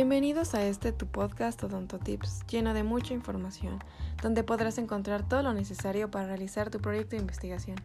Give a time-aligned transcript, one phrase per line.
[0.00, 3.80] Bienvenidos a este tu podcast Odonto Tips, lleno de mucha información,
[4.22, 7.76] donde podrás encontrar todo lo necesario para realizar tu proyecto de investigación.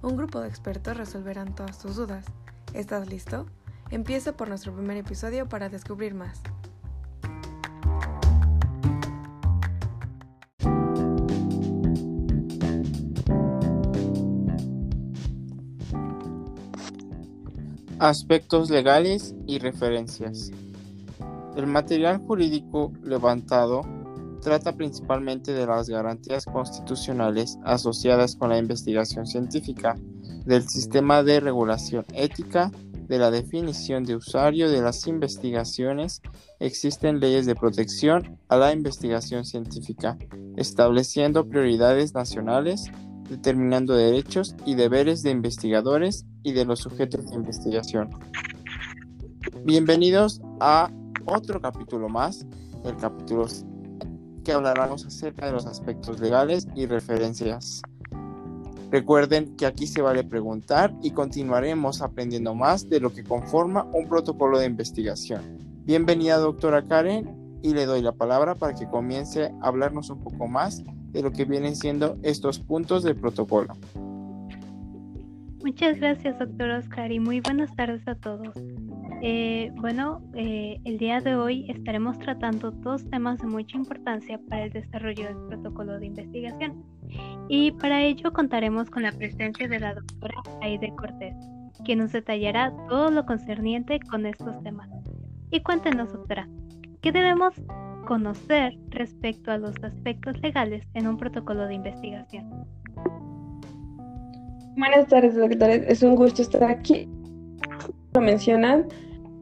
[0.00, 2.24] Un grupo de expertos resolverán todas tus dudas.
[2.72, 3.44] ¿Estás listo?
[3.90, 6.40] Empieza por nuestro primer episodio para descubrir más.
[17.98, 20.50] Aspectos legales y referencias.
[21.56, 23.82] El material jurídico levantado
[24.40, 29.96] trata principalmente de las garantías constitucionales asociadas con la investigación científica,
[30.44, 32.72] del sistema de regulación ética,
[33.06, 36.22] de la definición de usuario de las investigaciones,
[36.58, 40.16] existen leyes de protección a la investigación científica,
[40.56, 42.90] estableciendo prioridades nacionales,
[43.28, 48.10] determinando derechos y deberes de investigadores y de los sujetos de investigación.
[49.64, 50.90] Bienvenidos a
[51.26, 52.46] otro capítulo más,
[52.84, 53.46] el capítulo
[54.44, 57.82] que hablaremos acerca de los aspectos legales y referencias.
[58.90, 64.06] Recuerden que aquí se vale preguntar y continuaremos aprendiendo más de lo que conforma un
[64.06, 65.40] protocolo de investigación.
[65.84, 70.46] Bienvenida doctora Karen y le doy la palabra para que comience a hablarnos un poco
[70.46, 70.82] más
[71.12, 73.74] de lo que vienen siendo estos puntos del protocolo.
[75.62, 78.54] Muchas gracias, doctor Oscar, y muy buenas tardes a todos.
[79.24, 84.64] Eh, bueno, eh, el día de hoy estaremos tratando dos temas de mucha importancia para
[84.64, 86.82] el desarrollo del protocolo de investigación.
[87.48, 91.36] Y para ello contaremos con la presencia de la doctora Aide Cortés,
[91.84, 94.88] quien nos detallará todo lo concerniente con estos temas.
[95.52, 96.48] Y cuéntenos, doctora,
[97.00, 97.54] ¿qué debemos
[98.08, 102.66] conocer respecto a los aspectos legales en un protocolo de investigación?
[104.76, 105.84] Buenas tardes, doctores.
[105.86, 107.08] Es un gusto estar aquí.
[108.14, 108.88] Lo mencionan,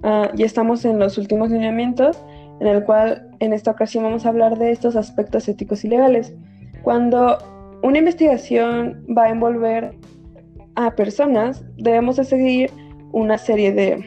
[0.02, 2.22] uh, ya estamos en los últimos lineamientos,
[2.60, 6.34] en el cual en esta ocasión vamos a hablar de estos aspectos éticos y legales.
[6.82, 7.38] Cuando
[7.82, 9.94] una investigación va a envolver
[10.76, 12.70] a personas, debemos de seguir
[13.12, 14.04] una serie de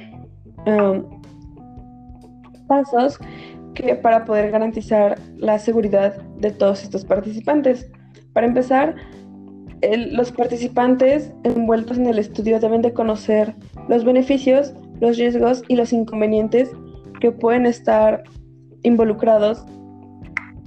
[2.67, 3.19] pasos
[3.73, 7.89] que para poder garantizar la seguridad de todos estos participantes.
[8.33, 8.95] Para empezar,
[10.11, 13.55] los participantes envueltos en el estudio deben de conocer
[13.89, 16.71] los beneficios, los riesgos y los inconvenientes
[17.19, 18.23] que pueden estar
[18.83, 19.65] involucrados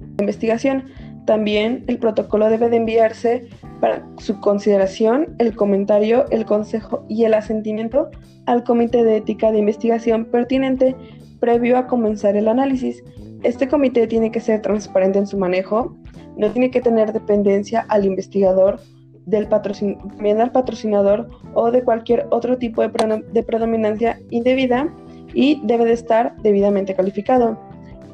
[0.00, 0.84] en la investigación.
[1.26, 3.48] También el protocolo debe de enviarse
[3.80, 8.10] para su consideración, el comentario, el consejo y el asentimiento
[8.46, 10.94] al comité de ética de investigación pertinente
[11.40, 13.02] previo a comenzar el análisis.
[13.42, 15.96] Este comité tiene que ser transparente en su manejo,
[16.36, 18.80] no tiene que tener dependencia al investigador
[19.26, 24.88] del al patrocinador o de cualquier otro tipo de, de predominancia indebida
[25.34, 27.58] y debe de estar debidamente calificado.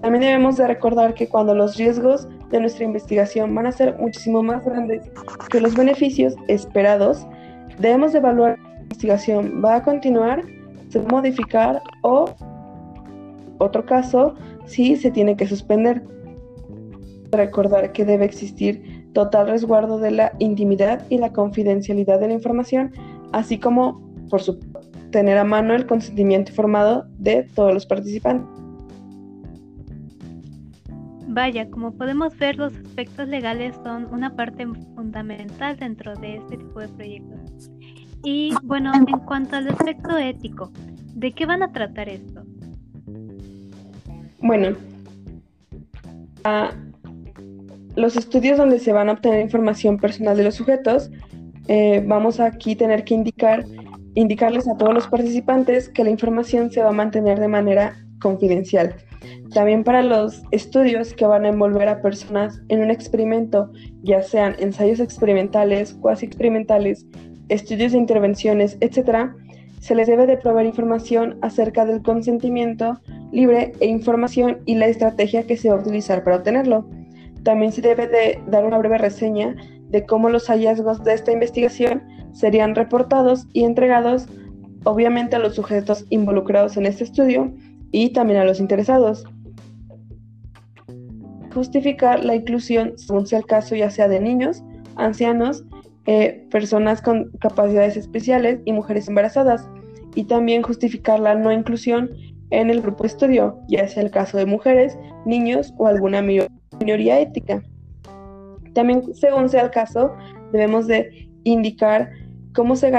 [0.01, 4.43] También debemos de recordar que cuando los riesgos de nuestra investigación van a ser muchísimo
[4.43, 5.09] más grandes
[5.49, 7.25] que los beneficios esperados,
[7.79, 10.43] debemos de evaluar si la investigación va a continuar,
[10.89, 12.29] se va a modificar o,
[13.59, 14.35] otro caso,
[14.67, 16.03] si se tiene que suspender.
[17.31, 22.93] Recordar que debe existir total resguardo de la intimidad y la confidencialidad de la información,
[23.33, 24.01] así como,
[24.31, 24.59] por su
[25.11, 28.49] tener a mano el consentimiento informado de todos los participantes.
[31.29, 36.81] Vaya, como podemos ver, los aspectos legales son una parte fundamental dentro de este tipo
[36.81, 37.71] de proyectos.
[38.23, 40.71] Y bueno, en cuanto al aspecto ético,
[41.15, 42.43] ¿de qué van a tratar esto?
[44.41, 44.77] Bueno,
[47.97, 51.11] los estudios donde se van a obtener información personal de los sujetos,
[51.69, 53.65] eh, vamos aquí tener que indicar,
[54.15, 58.95] indicarles a todos los participantes que la información se va a mantener de manera confidencial.
[59.53, 63.71] También para los estudios que van a envolver a personas en un experimento,
[64.03, 67.07] ya sean ensayos experimentales, cuasi experimentales,
[67.49, 69.31] estudios de intervenciones, etc.,
[69.81, 73.01] se les debe de proveer información acerca del consentimiento
[73.33, 76.89] libre e información y la estrategia que se va a utilizar para obtenerlo.
[77.45, 79.57] También se debe de dar una breve reseña
[79.89, 82.03] de cómo los hallazgos de esta investigación
[82.33, 84.27] serían reportados y entregados
[84.85, 87.53] obviamente a los sujetos involucrados en este estudio
[87.91, 89.25] y también a los interesados.
[91.53, 94.63] Justificar la inclusión, según sea el caso, ya sea de niños,
[94.97, 95.65] ancianos,
[96.07, 99.69] eh, personas con capacidades especiales y mujeres embarazadas.
[100.15, 102.11] Y también justificar la no inclusión
[102.51, 106.62] en el grupo de estudio, ya sea el caso de mujeres, niños o alguna minoría
[106.89, 107.63] ética.
[108.75, 110.15] También, según sea el caso,
[110.53, 112.11] debemos de indicar
[112.55, 112.91] cómo se,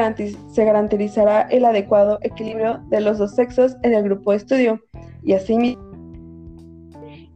[0.51, 4.79] se garantizará el adecuado equilibrio de los dos sexos en el grupo de estudio
[5.23, 5.77] y así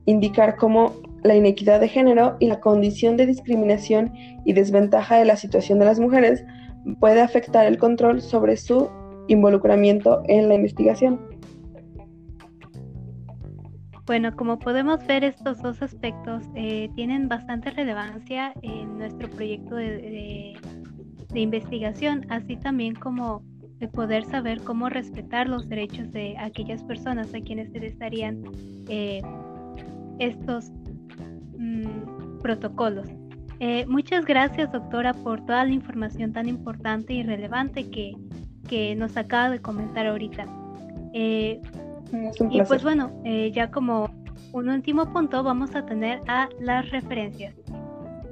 [0.05, 4.13] indicar cómo la inequidad de género y la condición de discriminación
[4.45, 6.43] y desventaja de la situación de las mujeres
[6.99, 8.89] puede afectar el control sobre su
[9.27, 11.19] involucramiento en la investigación.
[14.07, 20.55] Bueno, como podemos ver, estos dos aspectos eh, tienen bastante relevancia en nuestro proyecto de,
[21.35, 23.43] investigación, así también como
[23.79, 28.41] de poder saber cómo respetar los derechos de aquellas personas a quienes se les darían
[28.87, 29.21] eh,
[30.19, 30.71] estos
[31.57, 33.09] mm, protocolos.
[33.59, 38.13] Eh, muchas gracias, doctora, por toda la información tan importante y relevante que,
[38.69, 40.47] que nos acaba de comentar ahorita.
[42.49, 43.11] Y pues bueno,
[43.51, 44.09] ya como
[44.53, 47.55] un último punto vamos a tener a las referencias.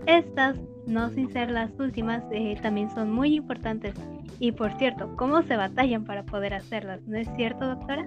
[0.05, 0.57] Estas,
[0.87, 3.95] no sin ser las últimas, eh, también son muy importantes.
[4.39, 7.01] Y por cierto, ¿cómo se batallan para poder hacerlas?
[7.07, 8.05] ¿No es cierto, doctora?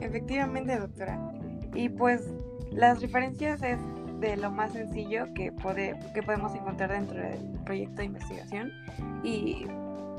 [0.00, 1.18] Efectivamente, doctora.
[1.74, 2.32] Y pues
[2.72, 3.78] las referencias es
[4.20, 8.72] de lo más sencillo que, puede, que podemos encontrar dentro del proyecto de investigación
[9.24, 9.66] y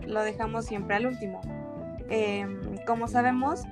[0.06, 1.42] lo dejamos siempre al último.
[2.10, 3.64] Em, como sabemos,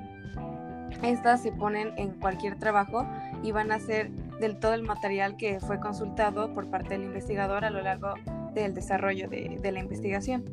[1.04, 3.06] estas se ponen en cualquier trabajo
[3.44, 7.66] y van a ser del todo el material que fue consultado por parte del investigador
[7.66, 8.14] a lo largo
[8.54, 10.44] del desarrollo de, la investigación.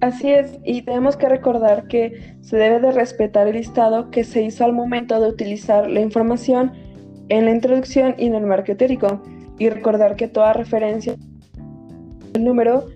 [0.00, 4.42] Así es, y tenemos que recordar que se debe de respetar el listado que se
[4.42, 6.72] hizo al momento de utilizar la información
[7.28, 9.20] en la introducción y en el marco teórico,
[9.58, 11.16] y recordar que toda referencia
[12.34, 12.86] el número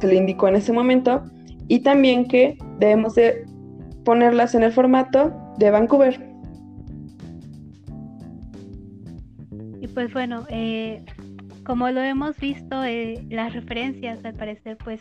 [0.00, 1.24] se le indicó en ese momento,
[1.66, 3.44] y también que debemos de
[4.04, 6.34] ponerlas en el formato de Vancouver.
[9.80, 11.04] Y pues bueno, eh,
[11.64, 15.00] como lo hemos visto, eh, las referencias al parecer pues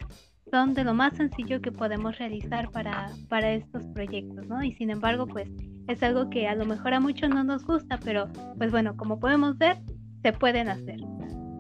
[0.52, 4.64] son de lo más sencillo que podemos realizar para, para estos proyectos, ¿no?
[4.64, 5.50] Y sin embargo pues
[5.88, 8.28] es algo que a lo mejor a muchos no nos gusta, pero
[8.58, 9.78] pues bueno, como podemos ver,
[10.22, 10.98] se pueden hacer.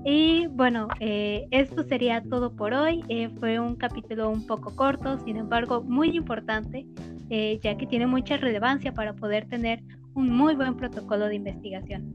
[0.06, 3.04] Y bueno, eh, esto sería todo por hoy.
[3.40, 6.86] fue un capítulo un poco corto, sin embargo muy importante,
[7.35, 9.81] eh, ya que tiene mucha relevancia para poder tener
[10.13, 12.13] un muy buen protocolo de investigación.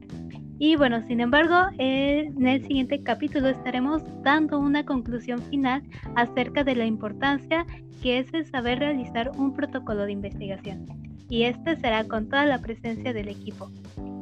[0.59, 5.83] Y bueno, sin embargo, en el siguiente capítulo estaremos dando una conclusión final
[6.15, 7.65] acerca de la importancia
[8.01, 10.85] que es el saber realizar un protocolo de investigación.
[11.27, 13.69] Y este será con toda la presencia del equipo.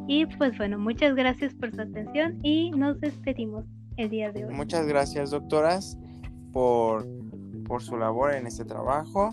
[0.08, 3.66] Y pues bueno, muchas gracias por su atención y nos despedimos
[3.98, 4.54] el día de hoy.
[4.56, 5.96] Muchas gracias, doctoras,
[6.52, 7.08] por,
[7.68, 9.30] por su labor en este trabajo.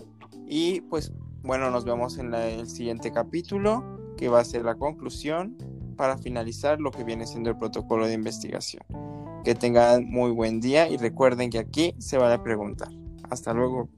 [0.47, 1.11] Y pues
[1.45, 3.83] bueno, nos vemos en el siguiente capítulo,
[4.17, 5.57] que va a ser la conclusión
[5.95, 8.83] para finalizar lo que viene siendo el protocolo de investigación.
[9.43, 12.89] Que tengan muy buen día y recuerden que aquí se va a preguntar.
[13.29, 13.89] Hasta luego.